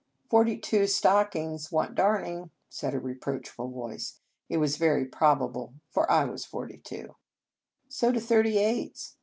[0.31, 4.19] "Forty two s stockings want darn ing," said a reproachful voice.
[4.49, 7.17] It was very probable, for I was forty two.
[7.87, 9.15] "So do thirty eight s."